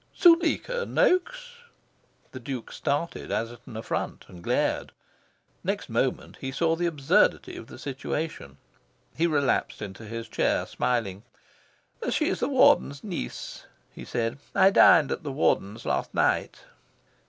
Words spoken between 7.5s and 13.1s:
of the situation. He relapsed into his chair, smiling. "She's the Warden's